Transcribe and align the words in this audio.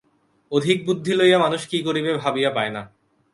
অধিক 0.51 0.77
বুদ্ধি 0.85 1.13
লইয়া 1.13 1.39
মানুষ 1.39 1.61
কী 1.67 1.79
করিবে 1.83 2.11
ভাবিয়া 2.13 2.51
পায় 2.51 2.69
না। 2.69 2.81